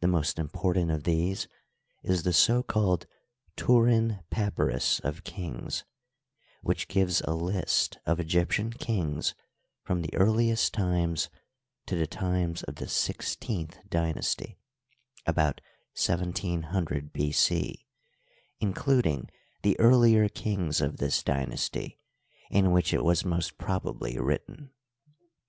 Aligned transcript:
The 0.00 0.08
most 0.08 0.40
important 0.40 0.90
of 0.90 1.04
these 1.04 1.46
is 2.02 2.24
the 2.24 2.32
so 2.32 2.64
called" 2.64 3.06
Turin 3.56 4.18
Papyrus 4.28 4.98
of 4.98 5.22
Kings,* 5.22 5.84
which 6.62 6.88
gives 6.88 7.20
a 7.20 7.34
list 7.34 7.98
of 8.04 8.18
Egyptian 8.18 8.72
kings 8.72 9.36
from 9.84 10.02
the 10.02 10.12
earliest 10.14 10.74
times 10.74 11.30
to 11.86 11.94
the 11.94 12.08
times 12.08 12.64
of 12.64 12.74
the 12.74 12.88
sixteenth 12.88 13.78
dynasty 13.88 14.58
(about 15.26 15.60
1700 15.96 17.12
B. 17.12 17.30
c), 17.30 17.86
including 18.58 19.30
the 19.62 19.78
earlier 19.78 20.28
kings 20.28 20.80
of 20.80 20.96
this 20.96 21.22
dynasty, 21.22 22.00
in 22.50 22.72
which 22.72 22.92
it 22.92 23.04
was 23.04 23.24
most 23.24 23.58
probably 23.58 24.18
written. 24.18 24.72